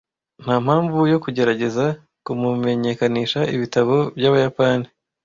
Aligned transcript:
Ntampamvu 0.43 0.97
yo 1.11 1.17
kugerageza 1.23 1.85
kumumenyekanisha 2.25 3.39
ibitabo 3.55 3.95
byabayapani. 4.17 4.87